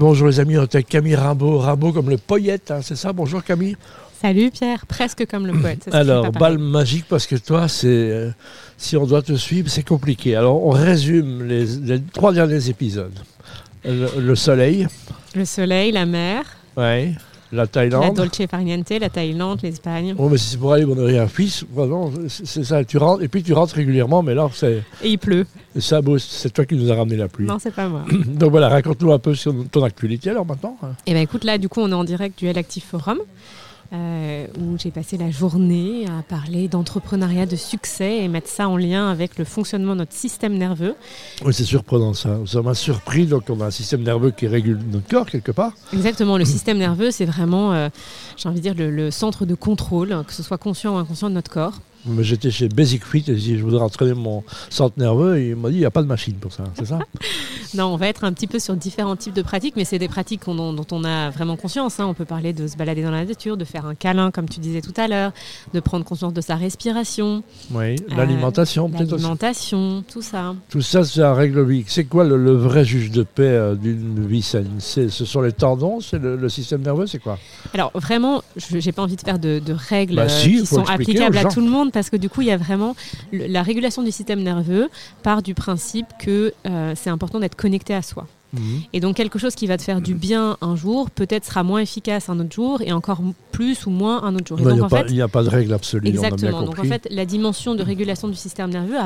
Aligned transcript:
Bonjour 0.00 0.28
les 0.28 0.40
amis, 0.40 0.56
on 0.56 0.62
est 0.62 0.74
avec 0.74 0.88
Camille 0.88 1.14
Rimbaud. 1.14 1.58
Rimbaud 1.58 1.92
comme 1.92 2.08
le 2.08 2.16
poète, 2.16 2.70
hein, 2.70 2.80
c'est 2.82 2.96
ça? 2.96 3.12
Bonjour 3.12 3.44
Camille. 3.44 3.76
Salut 4.18 4.50
Pierre, 4.50 4.86
presque 4.86 5.26
comme 5.26 5.46
le 5.46 5.52
poète. 5.52 5.90
Alors, 5.92 6.32
balle 6.32 6.56
magique 6.56 7.04
parce 7.06 7.26
que 7.26 7.36
toi, 7.36 7.68
c'est 7.68 7.86
euh, 7.86 8.30
si 8.78 8.96
on 8.96 9.04
doit 9.04 9.20
te 9.20 9.34
suivre, 9.34 9.68
c'est 9.68 9.86
compliqué. 9.86 10.36
Alors, 10.36 10.64
on 10.64 10.70
résume 10.70 11.44
les, 11.44 12.00
trois 12.14 12.32
derniers 12.32 12.70
épisodes. 12.70 13.12
Le, 13.84 14.34
soleil. 14.36 14.88
Le 15.34 15.44
soleil, 15.44 15.92
la 15.92 16.06
mer. 16.06 16.44
Ouais. 16.78 17.12
La 17.52 17.66
Thaïlande. 17.66 18.02
La 18.02 18.10
Dolce 18.10 18.46
Farniente, 18.48 18.90
la 18.90 19.08
Thaïlande, 19.08 19.60
l'Espagne. 19.62 20.14
Bon, 20.14 20.28
mais 20.28 20.38
si 20.38 20.50
c'est 20.50 20.56
pour 20.56 20.72
aller 20.72 20.84
on 20.84 20.96
un 20.98 21.26
fils, 21.26 21.64
vraiment, 21.72 22.12
c'est 22.28 22.64
ça. 22.64 22.84
Tu 22.84 22.96
rentres, 22.96 23.22
et 23.22 23.28
puis 23.28 23.42
tu 23.42 23.52
rentres 23.52 23.74
régulièrement, 23.74 24.22
mais 24.22 24.34
là, 24.34 24.48
c'est. 24.54 24.82
Et 25.02 25.10
il 25.10 25.18
pleut. 25.18 25.46
Ça, 25.78 26.00
c'est 26.18 26.52
toi 26.52 26.64
qui 26.64 26.76
nous 26.76 26.90
as 26.92 26.94
ramené 26.94 27.16
la 27.16 27.28
pluie. 27.28 27.46
Non, 27.46 27.58
c'est 27.58 27.74
pas 27.74 27.88
moi. 27.88 28.04
Donc 28.26 28.50
voilà, 28.50 28.68
raconte-nous 28.68 29.12
un 29.12 29.18
peu 29.18 29.34
sur 29.34 29.54
ton 29.70 29.82
actualité 29.82 30.30
alors 30.30 30.46
maintenant. 30.46 30.76
Eh 31.06 31.12
bien, 31.12 31.22
écoute, 31.22 31.44
là, 31.44 31.58
du 31.58 31.68
coup, 31.68 31.80
on 31.80 31.90
est 31.90 31.94
en 31.94 32.04
direct 32.04 32.38
du 32.38 32.48
Active 32.48 32.84
Forum. 32.84 33.18
Euh, 33.92 34.46
où 34.60 34.78
j'ai 34.78 34.92
passé 34.92 35.16
la 35.16 35.32
journée 35.32 36.06
à 36.06 36.22
parler 36.22 36.68
d'entrepreneuriat 36.68 37.44
de 37.44 37.56
succès 37.56 38.18
et 38.18 38.28
mettre 38.28 38.48
ça 38.48 38.68
en 38.68 38.76
lien 38.76 39.10
avec 39.10 39.36
le 39.36 39.44
fonctionnement 39.44 39.94
de 39.94 39.98
notre 39.98 40.12
système 40.12 40.56
nerveux. 40.56 40.94
Oui, 41.44 41.52
c'est 41.52 41.64
surprenant 41.64 42.14
ça. 42.14 42.38
Ça 42.46 42.62
m'a 42.62 42.74
surpris. 42.74 43.26
Donc, 43.26 43.50
on 43.50 43.60
a 43.60 43.66
un 43.66 43.70
système 43.72 44.02
nerveux 44.04 44.30
qui 44.30 44.46
régule 44.46 44.78
notre 44.92 45.08
corps 45.08 45.26
quelque 45.26 45.50
part. 45.50 45.72
Exactement. 45.92 46.38
Le 46.38 46.44
système 46.44 46.78
nerveux, 46.78 47.10
c'est 47.10 47.24
vraiment, 47.24 47.72
euh, 47.72 47.88
j'ai 48.36 48.48
envie 48.48 48.60
de 48.60 48.72
dire, 48.72 48.74
le, 48.76 49.10
centre 49.10 49.44
de 49.44 49.56
contrôle, 49.56 50.22
que 50.24 50.34
ce 50.34 50.44
soit 50.44 50.58
conscient 50.58 50.94
ou 50.94 50.98
inconscient 50.98 51.28
de 51.28 51.34
notre 51.34 51.50
corps. 51.50 51.80
J'étais 52.20 52.52
chez 52.52 52.68
Basic 52.68 53.04
Fit 53.04 53.24
et 53.26 53.36
je 53.36 53.62
voudrais 53.62 53.82
entraîner 53.82 54.14
mon 54.14 54.44
centre 54.70 54.98
nerveux 54.98 55.36
et 55.38 55.50
il 55.50 55.56
m'a 55.56 55.68
dit 55.68 55.76
il 55.76 55.80
n'y 55.80 55.84
a 55.84 55.90
pas 55.90 56.02
de 56.02 56.06
machine 56.06 56.34
pour 56.34 56.52
ça, 56.52 56.64
c'est 56.74 56.86
ça? 56.86 57.00
Non, 57.74 57.86
on 57.86 57.96
va 57.96 58.08
être 58.08 58.24
un 58.24 58.32
petit 58.32 58.46
peu 58.46 58.58
sur 58.58 58.74
différents 58.74 59.16
types 59.16 59.34
de 59.34 59.42
pratiques, 59.42 59.74
mais 59.76 59.84
c'est 59.84 59.98
des 59.98 60.08
pratiques 60.08 60.42
dont 60.46 60.86
on 60.90 61.04
a 61.04 61.30
vraiment 61.30 61.56
conscience. 61.56 62.00
Hein. 62.00 62.06
On 62.06 62.14
peut 62.14 62.24
parler 62.24 62.52
de 62.52 62.66
se 62.66 62.76
balader 62.76 63.02
dans 63.02 63.10
la 63.10 63.24
nature, 63.24 63.56
de 63.56 63.64
faire 63.64 63.86
un 63.86 63.94
câlin, 63.94 64.30
comme 64.30 64.48
tu 64.48 64.60
disais 64.60 64.80
tout 64.80 64.94
à 64.96 65.08
l'heure, 65.08 65.32
de 65.72 65.80
prendre 65.80 66.04
conscience 66.04 66.32
de 66.32 66.40
sa 66.40 66.56
respiration. 66.56 67.42
Oui, 67.72 67.96
l'alimentation 68.08 68.86
euh, 68.86 68.96
peut-être 68.96 69.12
L'alimentation, 69.12 70.02
tout 70.10 70.22
ça. 70.22 70.54
Tout 70.68 70.82
ça, 70.82 71.04
c'est 71.04 71.22
un 71.22 71.34
règle 71.34 71.64
vie. 71.64 71.84
C'est 71.86 72.04
quoi 72.04 72.24
le, 72.24 72.52
vrai 72.52 72.84
juge 72.84 73.10
de 73.10 73.22
paix 73.22 73.42
euh, 73.42 73.74
d'une 73.74 74.26
vie 74.26 74.42
saine? 74.42 74.68
Ce 74.78 75.08
sont 75.08 75.40
les 75.40 75.52
tendons, 75.52 76.00
c'est 76.00 76.18
le, 76.18 76.48
système 76.48 76.82
nerveux, 76.82 77.06
c'est 77.06 77.18
quoi? 77.18 77.38
Alors 77.74 77.92
vraiment, 77.94 78.42
je 78.56 78.76
n'ai 78.84 78.92
pas 78.92 79.02
envie 79.02 79.16
de 79.16 79.20
faire 79.20 79.38
de, 79.38 79.60
règles 79.72 80.16
bah 80.16 80.26
euh, 80.28 80.42
qui 80.42 80.66
sont 80.66 80.84
applicables 80.84 81.38
à 81.38 81.44
tout 81.44 81.60
le 81.60 81.68
monde 81.68 81.92
parce 81.92 82.10
que 82.10 82.16
du 82.16 82.28
coup, 82.28 82.40
il 82.42 82.48
y 82.48 82.52
a 82.52 82.56
vraiment 82.56 82.96
la 83.32 83.62
régulation 83.62 84.02
du 84.02 84.10
système 84.10 84.42
nerveux 84.42 84.88
part 85.22 85.42
du 85.42 85.54
principe 85.54 86.06
que 86.18 86.52
euh, 86.66 86.92
c'est 86.96 87.10
important 87.10 87.40
d'être 87.40 87.56
connecté 87.60 87.94
à 87.94 88.02
soi. 88.02 88.26
Mhm. 88.52 88.82
Et 88.92 89.00
donc 89.00 89.16
quelque 89.16 89.38
chose 89.38 89.54
qui 89.54 89.66
va 89.66 89.76
te 89.76 89.82
faire 89.82 90.00
du 90.00 90.14
bien 90.14 90.56
un 90.60 90.74
jour, 90.74 91.10
peut-être 91.10 91.44
sera 91.44 91.62
moins 91.62 91.80
efficace 91.80 92.28
un 92.28 92.40
autre 92.40 92.52
jour 92.52 92.82
et 92.82 92.92
encore 92.92 93.20
plus 93.52 93.86
ou 93.86 93.90
moins 93.90 94.24
un 94.24 94.34
autre 94.34 94.48
jour. 94.48 94.58
Il 94.60 94.66
n'y 95.14 95.22
a, 95.22 95.28
pas 95.28 95.44
de 95.44 95.48
règle 95.48 95.72
absolue. 95.72 96.08
Exactement. 96.08 96.62
donc 96.62 96.78
en 96.78 96.84
fait, 96.84 97.06
la 97.10 97.26
dimension 97.26 97.74
de 97.74 97.82
régulation 97.82 98.28
du 98.28 98.34
système 98.34 98.70
nerveux, 98.70 98.96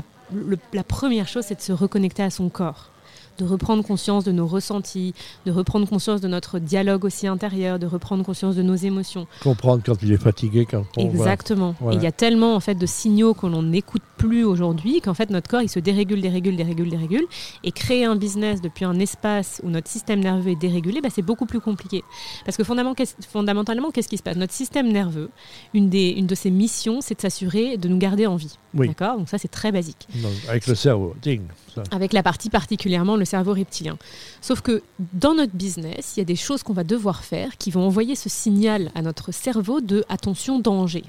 la 0.72 0.84
première 0.84 1.28
chose, 1.28 1.44
c'est 1.46 1.56
de 1.56 1.60
se 1.60 1.72
reconnecter 1.72 2.22
à 2.22 2.30
son 2.30 2.48
corps 2.48 2.90
de 3.38 3.44
reprendre 3.44 3.84
conscience 3.84 4.24
de 4.24 4.32
nos 4.32 4.46
ressentis, 4.46 5.14
de 5.46 5.52
reprendre 5.52 5.88
conscience 5.88 6.20
de 6.20 6.28
notre 6.28 6.58
dialogue 6.58 7.04
aussi 7.04 7.26
intérieur, 7.26 7.78
de 7.78 7.86
reprendre 7.86 8.24
conscience 8.24 8.56
de 8.56 8.62
nos 8.62 8.74
émotions. 8.74 9.26
Comprendre 9.42 9.82
quand 9.84 10.02
il 10.02 10.12
est 10.12 10.22
fatigué, 10.22 10.66
quand 10.70 10.84
on 10.96 11.10
Exactement. 11.10 11.74
il 11.92 12.02
y 12.02 12.06
a 12.06 12.12
tellement 12.12 12.54
en 12.54 12.60
fait 12.60 12.74
de 12.74 12.86
signaux 12.86 13.34
qu'on 13.34 13.62
n'écoute 13.62 14.02
plus 14.16 14.44
aujourd'hui 14.44 15.00
qu'en 15.00 15.14
fait 15.14 15.30
notre 15.30 15.48
corps 15.48 15.62
il 15.62 15.68
se 15.68 15.78
dérégule, 15.78 16.20
dérégule, 16.20 16.56
dérégule, 16.56 16.90
dérégule. 16.90 17.26
Et 17.62 17.72
créer 17.72 18.04
un 18.04 18.16
business 18.16 18.60
depuis 18.60 18.84
un 18.84 18.98
espace 18.98 19.60
où 19.64 19.70
notre 19.70 19.88
système 19.88 20.20
nerveux 20.20 20.52
est 20.52 20.60
dérégulé, 20.60 21.00
bah, 21.00 21.08
c'est 21.12 21.22
beaucoup 21.22 21.46
plus 21.46 21.60
compliqué. 21.60 22.02
Parce 22.44 22.56
que 22.56 22.64
fondamentalement, 22.64 23.90
qu'est-ce 23.90 24.08
qui 24.08 24.16
se 24.16 24.22
passe? 24.22 24.36
Notre 24.36 24.52
système 24.52 24.90
nerveux, 24.90 25.30
une, 25.72 25.88
des, 25.88 26.10
une 26.10 26.26
de 26.26 26.34
ses 26.34 26.50
missions, 26.50 27.00
c'est 27.00 27.14
de 27.16 27.20
s'assurer 27.20 27.76
de 27.76 27.88
nous 27.88 27.98
garder 27.98 28.26
en 28.26 28.36
vie. 28.36 28.56
D'accord? 28.74 29.18
Donc 29.18 29.28
ça 29.28 29.38
c'est 29.38 29.48
très 29.48 29.72
basique. 29.72 30.06
avec 30.48 30.66
le 30.66 30.74
cerveau, 30.74 31.14
ding. 31.22 31.42
Avec 31.90 32.12
la 32.12 32.22
partie 32.22 32.50
particulièrement 32.50 33.16
le 33.16 33.23
cerveau 33.24 33.52
reptilien. 33.52 33.96
Sauf 34.40 34.60
que 34.60 34.82
dans 35.12 35.34
notre 35.34 35.54
business, 35.54 36.14
il 36.16 36.20
y 36.20 36.22
a 36.22 36.26
des 36.26 36.36
choses 36.36 36.62
qu'on 36.62 36.72
va 36.72 36.84
devoir 36.84 37.24
faire 37.24 37.56
qui 37.58 37.70
vont 37.70 37.86
envoyer 37.86 38.14
ce 38.14 38.28
signal 38.28 38.90
à 38.94 39.02
notre 39.02 39.32
cerveau 39.32 39.80
de 39.80 40.04
attention 40.08 40.58
danger. 40.58 41.04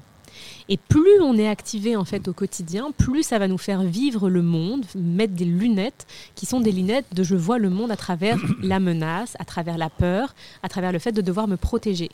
Et 0.68 0.76
plus 0.76 1.20
on 1.22 1.36
est 1.38 1.48
activé 1.48 1.96
en 1.96 2.04
fait 2.04 2.28
au 2.28 2.32
quotidien, 2.32 2.90
plus 2.96 3.22
ça 3.22 3.38
va 3.38 3.48
nous 3.48 3.58
faire 3.58 3.82
vivre 3.82 4.28
le 4.28 4.42
monde, 4.42 4.84
mettre 4.94 5.34
des 5.34 5.44
lunettes 5.44 6.06
qui 6.34 6.46
sont 6.46 6.60
des 6.60 6.72
lunettes 6.72 7.06
de 7.14 7.22
je 7.22 7.36
vois 7.36 7.58
le 7.58 7.70
monde 7.70 7.90
à 7.90 7.96
travers 7.96 8.38
la 8.62 8.80
menace, 8.80 9.36
à 9.38 9.44
travers 9.44 9.78
la 9.78 9.90
peur, 9.90 10.34
à 10.62 10.68
travers 10.68 10.92
le 10.92 10.98
fait 10.98 11.12
de 11.12 11.20
devoir 11.20 11.48
me 11.48 11.56
protéger. 11.56 12.10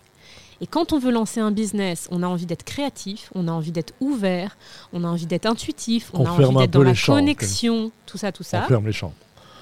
Et 0.61 0.67
quand 0.67 0.93
on 0.93 0.99
veut 1.01 1.11
lancer 1.11 1.41
un 1.41 1.51
business, 1.51 2.07
on 2.13 2.23
a 2.23 2.27
envie 2.27 2.47
d'être 2.47 2.63
créatif, 2.63 3.31
on 3.35 3.49
a 3.49 3.51
envie 3.51 3.73
d'être 3.73 3.95
ouvert, 4.01 4.57
on 4.93 5.03
a 5.03 5.09
envie 5.09 5.27
d'être 5.27 5.47
intuitif, 5.47 6.11
on, 6.15 6.25
a 6.25 6.31
envie 6.31 6.57
d'être 6.57 6.71
dans 6.71 6.85
la 6.85 6.95
connexion, 6.95 7.91
tout 8.07 8.17
ça, 8.17 8.31
tout 8.31 8.45
ça. 8.45 8.63
On 8.65 8.69
ferme 8.69 8.87
les 8.87 8.93
champs. 8.93 9.13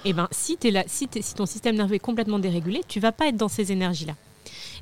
Et 0.05 0.11
eh 0.11 0.13
ben, 0.13 0.29
si, 0.31 0.57
là, 0.71 0.85
si, 0.87 1.09
si 1.21 1.35
ton 1.35 1.47
système 1.47 1.77
nerveux 1.77 1.97
est 1.97 1.99
complètement 1.99 2.39
dérégulé, 2.39 2.81
tu 2.89 3.01
vas 3.01 3.13
pas 3.13 3.29
être 3.29 3.37
dans 3.37 3.49
ces 3.49 3.71
énergies-là. 3.71 4.15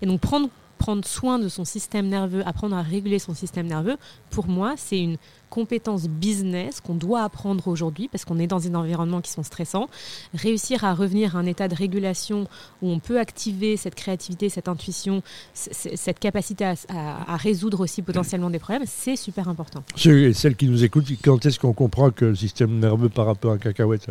Et 0.01 0.07
donc 0.07 0.21
prendre 0.21 0.49
prendre 0.79 1.05
soin 1.05 1.39
de 1.39 1.49
son 1.49 1.65
système 1.65 2.09
nerveux, 2.09 2.43
apprendre 2.47 2.77
à 2.77 2.83
réguler 2.83 3.19
son 3.19 3.35
système 3.35 3.67
nerveux, 3.67 3.97
pour 4.31 4.47
moi, 4.47 4.75
c'est 4.79 4.99
une 4.99 5.17
compétence 5.51 6.09
business 6.09 6.81
qu'on 6.81 6.95
doit 6.95 7.23
apprendre 7.23 7.69
aujourd'hui 7.69 8.09
parce 8.09 8.25
qu'on 8.25 8.39
est 8.39 8.47
dans 8.47 8.61
des 8.61 8.75
environnements 8.75 9.21
qui 9.21 9.31
sont 9.31 9.43
stressants. 9.43 9.89
Réussir 10.35 10.85
à 10.85 10.95
revenir 10.95 11.37
à 11.37 11.41
un 11.41 11.47
état 11.47 11.69
de 11.69 11.75
régulation 11.75 12.47
où 12.81 12.91
on 12.91 13.01
peut 13.01 13.19
activer 13.19 13.77
cette 13.77 13.95
créativité, 13.95 14.49
cette 14.49 14.69
intuition, 14.69 15.23
cette 15.55 16.19
capacité 16.19 16.73
à, 16.89 17.37
résoudre 17.37 17.81
aussi 17.81 18.03
potentiellement 18.03 18.51
des 18.51 18.59
problèmes, 18.59 18.87
c'est 18.87 19.17
super 19.17 19.49
important. 19.49 19.83
Celle 19.97 20.57
qui 20.57 20.69
nous 20.69 20.85
écoute, 20.85 21.07
quand 21.23 21.45
est-ce 21.45 21.59
qu'on 21.59 21.73
comprend 21.73 22.11
que 22.11 22.27
le 22.27 22.37
système 22.37 22.79
nerveux 22.79 23.09
part 23.09 23.29
un 23.29 23.35
peu 23.35 23.49
en 23.49 23.59
cacahuète 23.59 24.09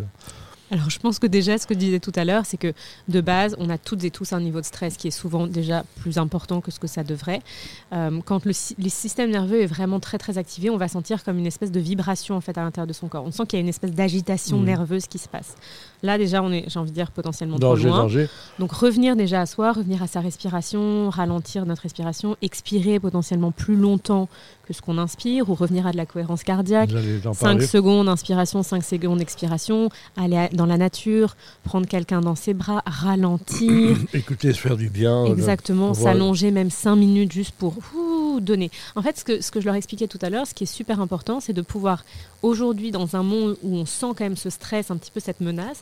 je 0.71 0.99
pense 0.99 1.19
que 1.19 1.27
déjà, 1.27 1.57
ce 1.57 1.65
que 1.65 1.73
je 1.73 1.79
disais 1.79 1.99
tout 1.99 2.11
à 2.15 2.25
l'heure, 2.25 2.45
c'est 2.45 2.57
que 2.57 2.73
de 3.07 3.21
base, 3.21 3.55
on 3.59 3.69
a 3.69 3.77
toutes 3.77 4.03
et 4.03 4.11
tous 4.11 4.33
un 4.33 4.41
niveau 4.41 4.59
de 4.59 4.65
stress 4.65 4.97
qui 4.97 5.07
est 5.07 5.11
souvent 5.11 5.47
déjà 5.47 5.83
plus 6.01 6.17
important 6.17 6.61
que 6.61 6.71
ce 6.71 6.79
que 6.79 6.87
ça 6.87 7.03
devrait. 7.03 7.41
Euh, 7.93 8.19
quand 8.25 8.45
le, 8.45 8.53
système 8.53 9.31
nerveux 9.31 9.61
est 9.61 9.67
vraiment 9.67 9.99
très 9.99 10.17
très 10.17 10.37
activé, 10.37 10.69
on 10.69 10.77
va 10.77 10.87
sentir 10.87 11.23
comme 11.23 11.37
une 11.37 11.45
espèce 11.45 11.71
de 11.71 11.79
vibration 11.79 12.35
en 12.35 12.41
fait 12.41 12.57
à 12.57 12.63
l'intérieur 12.63 12.87
de 12.87 12.93
son 12.93 13.07
corps. 13.07 13.23
On 13.25 13.31
sent 13.31 13.43
qu'il 13.47 13.57
y 13.57 13.61
a 13.61 13.63
une 13.63 13.69
espèce 13.69 13.91
d'agitation 13.91 14.59
mmh. 14.59 14.65
nerveuse 14.65 15.07
qui 15.07 15.17
se 15.17 15.29
passe. 15.29 15.55
Là 16.03 16.17
déjà, 16.17 16.43
on 16.43 16.51
est, 16.51 16.65
j'ai 16.67 16.79
envie 16.79 16.91
de 16.91 16.95
dire, 16.95 17.11
potentiellement 17.11 17.57
trop 17.57 17.75
loin. 17.75 18.07
Donc 18.59 18.71
revenir 18.71 19.15
déjà 19.15 19.41
à 19.41 19.45
soi, 19.45 19.71
revenir 19.71 20.03
à 20.03 20.07
sa 20.07 20.19
respiration, 20.19 21.09
ralentir 21.09 21.65
notre 21.65 21.83
respiration, 21.83 22.35
expirer 22.41 22.99
potentiellement 22.99 23.51
plus 23.51 23.75
longtemps 23.75 24.27
que 24.67 24.73
ce 24.73 24.81
qu'on 24.81 24.97
inspire 24.97 25.49
ou 25.49 25.55
revenir 25.55 25.87
à 25.87 25.91
de 25.91 25.97
la 25.97 26.05
cohérence 26.05 26.43
cardiaque. 26.43 26.91
5 27.33 27.61
secondes 27.61 28.09
inspiration, 28.09 28.63
5 28.63 28.83
secondes 28.83 29.21
expiration, 29.21 29.89
aller 30.17 30.49
dans 30.57 30.65
la 30.65 30.77
nature, 30.77 31.37
prendre 31.63 31.87
quelqu'un 31.87 32.19
dans 32.19 32.35
ses 32.35 32.53
bras, 32.53 32.83
ralentir. 32.85 33.97
Écouter, 34.13 34.51
se 34.51 34.59
faire 34.59 34.75
du 34.75 34.89
bien. 34.89 35.25
Exactement, 35.25 35.93
s'allonger 35.93 36.51
même 36.51 36.69
5 36.69 36.95
minutes 36.97 37.31
juste 37.31 37.55
pour 37.57 37.75
donner. 38.41 38.69
En 38.95 39.01
fait, 39.01 39.17
ce 39.17 39.23
que, 39.23 39.41
ce 39.41 39.51
que 39.51 39.61
je 39.61 39.65
leur 39.65 39.75
expliquais 39.75 40.07
tout 40.07 40.19
à 40.21 40.29
l'heure, 40.29 40.45
ce 40.45 40.53
qui 40.53 40.65
est 40.65 40.67
super 40.67 40.99
important, 40.99 41.39
c'est 41.39 41.53
de 41.53 41.61
pouvoir 41.61 42.03
aujourd'hui, 42.43 42.91
dans 42.91 43.15
un 43.15 43.23
monde 43.23 43.57
où 43.63 43.75
on 43.75 43.85
sent 43.85 44.07
quand 44.17 44.21
même 44.21 44.37
ce 44.37 44.49
stress, 44.49 44.91
un 44.91 44.97
petit 44.97 45.11
peu 45.11 45.19
cette 45.19 45.41
menace, 45.41 45.81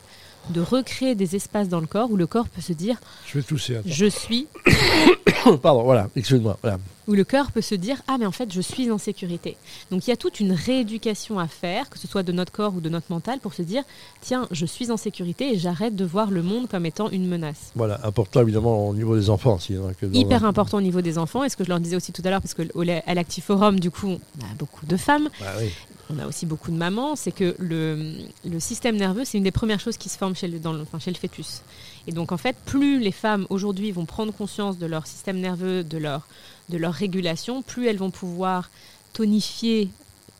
de 0.50 0.60
recréer 0.60 1.14
des 1.14 1.36
espaces 1.36 1.68
dans 1.68 1.80
le 1.80 1.86
corps 1.86 2.10
où 2.10 2.16
le 2.16 2.26
corps 2.26 2.48
peut 2.48 2.60
se 2.60 2.72
dire 2.72 2.96
Je 3.26 3.38
vais 3.38 3.44
tousser. 3.44 3.78
Je 3.84 4.06
suis. 4.06 4.46
Pardon, 5.62 5.84
voilà, 5.84 6.08
excuse-moi. 6.16 6.58
Où 7.06 7.12
le 7.12 7.22
cœur 7.22 7.52
peut 7.52 7.60
se 7.60 7.74
dire 7.74 8.02
Ah, 8.08 8.16
mais 8.18 8.26
en 8.26 8.32
fait, 8.32 8.52
je 8.52 8.60
suis 8.60 8.90
en 8.90 8.98
sécurité. 8.98 9.56
Donc 9.90 10.06
il 10.06 10.10
y 10.10 10.12
a 10.12 10.16
toute 10.16 10.40
une 10.40 10.52
rééducation 10.52 11.38
à 11.38 11.46
faire, 11.46 11.88
que 11.88 11.98
ce 11.98 12.08
soit 12.08 12.24
de 12.24 12.32
notre 12.32 12.50
corps 12.50 12.74
ou 12.74 12.80
de 12.80 12.88
notre 12.88 13.06
mental, 13.10 13.38
pour 13.38 13.54
se 13.54 13.62
dire 13.62 13.84
Tiens, 14.20 14.48
je 14.50 14.66
suis 14.66 14.90
en 14.90 14.96
sécurité 14.96 15.54
et 15.54 15.58
j'arrête 15.58 15.94
de 15.94 16.04
voir 16.04 16.30
le 16.30 16.42
monde 16.42 16.68
comme 16.68 16.84
étant 16.84 17.08
une 17.10 17.28
menace. 17.28 17.70
Voilà, 17.76 18.00
important 18.04 18.40
évidemment 18.40 18.88
au 18.88 18.94
niveau 18.94 19.16
des 19.16 19.30
enfants 19.30 19.54
aussi. 19.54 19.74
Hein, 19.74 19.92
Hyper 20.12 20.44
important 20.44 20.78
au 20.78 20.82
niveau 20.82 21.00
des 21.00 21.18
enfants. 21.18 21.44
Et 21.44 21.48
ce 21.48 21.56
que 21.56 21.64
je 21.64 21.68
leur 21.68 21.80
disais 21.80 21.96
aussi 21.96 22.12
tout 22.12 22.22
à 22.24 22.30
l'heure, 22.30 22.42
parce 22.42 22.54
qu'à 22.54 23.14
l'Active 23.14 23.44
Forum, 23.44 23.78
du 23.78 23.90
coup, 23.90 24.08
on 24.08 24.44
a 24.44 24.54
beaucoup 24.58 24.84
de 24.86 24.96
femmes. 24.96 25.28
Bah 25.40 25.46
oui 25.60 25.70
on 26.10 26.18
a 26.18 26.26
aussi 26.26 26.46
beaucoup 26.46 26.70
de 26.70 26.76
mamans, 26.76 27.16
c'est 27.16 27.32
que 27.32 27.56
le, 27.58 28.60
système 28.60 28.96
nerveux, 28.96 29.24
c'est 29.24 29.38
une 29.38 29.44
des 29.44 29.50
premières 29.50 29.80
choses 29.80 29.96
qui 29.96 30.08
se 30.08 30.16
forme 30.16 30.36
chez 30.36 30.48
le, 30.48 30.58
dans 30.58 30.76
chez 30.98 31.10
le 31.10 31.16
fœtus. 31.16 31.62
Et 32.06 32.12
donc, 32.12 32.32
en 32.32 32.36
fait, 32.36 32.56
plus 32.64 33.00
les 33.00 33.12
femmes 33.12 33.46
aujourd'hui 33.50 33.90
vont 33.90 34.04
prendre 34.04 34.32
conscience 34.32 34.78
de 34.78 34.86
leur 34.86 35.06
système 35.06 35.38
nerveux, 35.38 35.82
de 35.82 35.98
leur, 35.98 36.26
de 36.68 36.78
leur 36.78 36.92
régulation, 36.92 37.62
plus 37.62 37.86
elles 37.86 37.98
vont 37.98 38.10
pouvoir 38.10 38.70
tonifier 39.12 39.88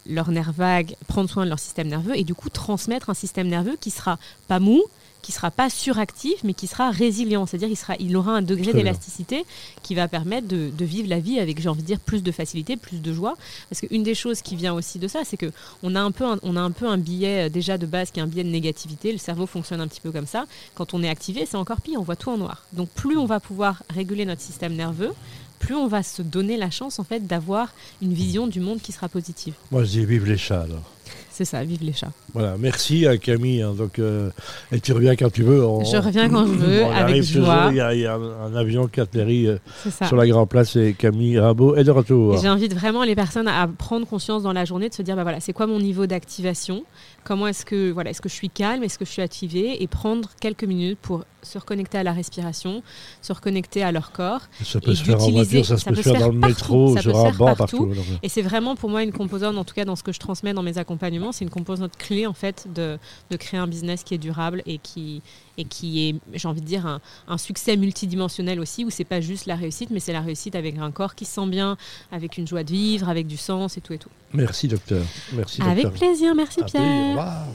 leur 0.08 0.30
nerf 0.30 0.52
vague, 0.52 0.94
prendre 1.08 1.28
soin 1.28 1.44
de 1.44 1.48
leur 1.48 1.58
système 1.58 1.88
nerveux 1.88 2.16
et 2.16 2.22
du 2.22 2.34
coup 2.34 2.48
transmettre 2.48 3.10
un 3.10 3.14
système 3.14 3.48
nerveux 3.48 3.76
qui 3.80 3.90
sera 3.90 4.18
pas 4.46 4.60
mou, 4.60 4.82
qui 5.22 5.32
sera 5.32 5.50
pas 5.50 5.70
suractif, 5.70 6.44
mais 6.44 6.54
qui 6.54 6.66
sera 6.66 6.90
résilient. 6.90 7.46
C'est-à-dire 7.46 7.68
il, 7.68 7.76
sera, 7.76 7.94
il 7.98 8.16
aura 8.16 8.32
un 8.32 8.42
degré 8.42 8.72
d'élasticité 8.72 9.44
qui 9.82 9.94
va 9.94 10.08
permettre 10.08 10.46
de, 10.46 10.70
vivre 10.84 11.08
la 11.08 11.18
vie 11.18 11.40
avec, 11.40 11.60
j'ai 11.60 11.68
envie 11.68 11.82
de 11.82 11.86
dire, 11.86 11.98
plus 11.98 12.22
de 12.22 12.30
facilité, 12.30 12.76
plus 12.76 13.02
de 13.02 13.12
joie. 13.12 13.36
Parce 13.68 13.80
qu'une 13.80 14.02
des 14.02 14.14
choses 14.14 14.42
qui 14.42 14.56
vient 14.56 14.74
aussi 14.74 14.98
de 14.98 15.08
ça, 15.08 15.20
c'est 15.24 15.36
que 15.36 15.50
on 15.82 15.94
a 15.94 16.00
un 16.00 16.12
peu 16.12 16.24
un, 16.24 16.38
on 16.42 16.56
a 16.56 16.60
un 16.60 16.70
peu 16.70 16.86
un 16.86 16.98
billet 16.98 17.46
euh, 17.46 17.48
déjà 17.48 17.76
de 17.78 17.86
base 17.86 18.10
qui 18.10 18.20
est 18.20 18.22
un 18.22 18.26
billet 18.26 18.44
de 18.44 18.50
négativité. 18.50 19.12
Le 19.12 19.18
cerveau 19.18 19.46
fonctionne 19.46 19.80
un 19.80 19.88
petit 19.88 20.00
peu 20.00 20.12
comme 20.12 20.26
ça. 20.26 20.46
Quand 20.74 20.94
on 20.94 21.02
est 21.02 21.08
activé, 21.08 21.46
c'est 21.46 21.56
encore 21.56 21.80
pire. 21.80 22.00
On 22.00 22.04
voit 22.04 22.16
tout 22.16 22.30
en 22.30 22.38
noir. 22.38 22.62
Donc 22.72 22.88
plus 22.90 23.16
on 23.16 23.26
va 23.26 23.40
pouvoir 23.40 23.82
réguler 23.90 24.24
notre 24.24 24.42
système 24.42 24.74
nerveux, 24.74 25.12
plus 25.58 25.74
on 25.74 25.88
va 25.88 26.02
se 26.02 26.22
donner 26.22 26.56
la 26.56 26.70
chance 26.70 26.98
en 26.98 27.04
fait 27.04 27.26
d'avoir 27.26 27.72
une 28.02 28.12
vision 28.12 28.46
du 28.46 28.60
monde 28.60 28.80
qui 28.80 28.92
sera 28.92 29.08
positive. 29.08 29.54
Moi 29.70 29.84
je 29.84 29.90
dis 29.90 30.04
vive 30.04 30.26
les 30.26 30.38
chats 30.38 30.62
alors. 30.62 30.95
C'est 31.36 31.44
ça, 31.44 31.62
vive 31.64 31.82
les 31.82 31.92
chats. 31.92 32.12
Voilà, 32.32 32.56
merci 32.58 33.06
à 33.06 33.18
Camille. 33.18 33.60
Hein, 33.60 33.74
donc, 33.76 33.98
euh, 33.98 34.30
et 34.72 34.80
tu 34.80 34.94
reviens 34.94 35.16
quand 35.16 35.30
tu 35.30 35.42
veux. 35.42 35.58
je 35.84 35.98
reviens 35.98 36.30
quand 36.30 36.46
je 36.46 36.52
veux, 36.52 36.84
avec 36.86 37.24
joie. 37.24 37.68
Il 37.72 37.76
y, 37.76 38.06
a, 38.06 38.14
un, 38.14 38.54
avion 38.54 38.86
qui 38.86 39.02
atterrit 39.02 39.46
euh, 39.46 39.58
sur 40.06 40.16
la 40.16 40.26
Grand 40.26 40.46
Place 40.46 40.76
et 40.76 40.94
Camille 40.94 41.38
Rimbaud 41.38 41.76
est 41.76 41.84
de 41.84 41.90
retour. 41.90 42.38
J'invite 42.38 42.72
vraiment 42.72 43.04
les 43.04 43.14
personnes 43.14 43.48
à 43.48 43.68
prendre 43.68 44.06
conscience 44.06 44.44
dans 44.44 44.54
la 44.54 44.64
journée 44.64 44.88
de 44.88 44.94
se 44.94 45.02
dire, 45.02 45.14
bah 45.14 45.24
voilà, 45.24 45.40
c'est 45.40 45.52
quoi 45.52 45.66
mon 45.66 45.78
niveau 45.78 46.06
d'activation? 46.06 46.84
Comment 47.22 47.48
est-ce 47.48 47.66
que, 47.66 47.90
voilà, 47.90 48.10
est-ce 48.10 48.22
que 48.22 48.30
je 48.30 48.34
suis 48.34 48.48
calme? 48.48 48.82
Est-ce 48.82 48.98
que 48.98 49.04
je 49.04 49.10
suis 49.10 49.20
activée? 49.20 49.82
Et 49.82 49.86
prendre 49.88 50.30
quelques 50.40 50.64
minutes 50.64 50.98
pour 51.02 51.24
se 51.46 51.58
reconnecter 51.58 51.98
à 51.98 52.02
la 52.02 52.12
respiration, 52.12 52.82
se 53.22 53.32
reconnecter 53.32 53.82
à 53.82 53.92
leur 53.92 54.12
corps. 54.12 54.42
Ça 54.62 54.80
peut 54.80 54.94
se 54.94 55.04
faire 55.04 55.22
en 55.22 55.30
voiture, 55.30 55.64
ça, 55.64 55.76
peut 55.90 55.96
se 55.96 56.02
faire 56.02 56.20
dans 56.20 56.28
le 56.28 56.38
métro, 56.38 56.96
sur 56.98 57.16
un 57.16 57.32
banc, 57.32 57.54
partout. 57.54 57.92
Et 58.22 58.28
c'est 58.28 58.42
vraiment 58.42 58.74
pour 58.74 58.90
moi 58.90 59.02
une 59.02 59.12
composante, 59.12 59.56
en 59.56 59.64
tout 59.64 59.74
cas 59.74 59.84
dans 59.84 59.96
ce 59.96 60.02
que 60.02 60.12
je 60.12 60.18
transmets 60.18 60.52
dans 60.52 60.62
mes 60.62 60.78
accompagnements, 60.78 61.25
c'est 61.32 61.44
une 61.44 61.50
composante 61.50 61.96
clé 61.96 62.26
en 62.26 62.32
fait 62.32 62.66
de, 62.72 62.98
de, 63.30 63.36
créer 63.36 63.58
un 63.60 63.66
business 63.66 64.02
qui 64.02 64.14
est 64.14 64.18
durable 64.18 64.62
et 64.66 64.78
qui, 64.78 65.22
et 65.58 65.64
qui 65.64 66.08
est, 66.08 66.14
j'ai 66.34 66.48
envie 66.48 66.60
de 66.60 66.66
dire, 66.66 66.86
un, 66.86 67.00
un, 67.28 67.38
succès 67.38 67.76
multidimensionnel 67.76 68.60
aussi, 68.60 68.84
où 68.84 68.90
c'est 68.90 69.04
pas 69.04 69.20
juste 69.20 69.46
la 69.46 69.56
réussite, 69.56 69.90
mais 69.90 70.00
c'est 70.00 70.12
la 70.12 70.20
réussite 70.20 70.54
avec 70.54 70.78
un 70.78 70.90
corps 70.90 71.14
qui 71.14 71.24
se 71.24 71.34
sent 71.34 71.46
bien, 71.46 71.76
avec 72.12 72.38
une 72.38 72.46
joie 72.46 72.64
de 72.64 72.70
vivre, 72.70 73.08
avec 73.08 73.26
du 73.26 73.36
sens 73.36 73.76
et 73.76 73.80
tout 73.80 73.92
et 73.92 73.98
tout. 73.98 74.10
Merci 74.32 74.68
docteur. 74.68 75.04
Merci 75.32 75.62
Avec 75.62 75.90
plaisir, 75.90 76.34
merci 76.34 76.60
Pierre. 76.64 77.46